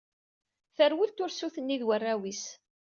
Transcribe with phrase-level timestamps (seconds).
[0.75, 2.43] Terwel tursut-nni d warraw-is.